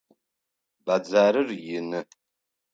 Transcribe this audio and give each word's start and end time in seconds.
Бадзэрыр 0.85 1.49
ины. 1.77 2.01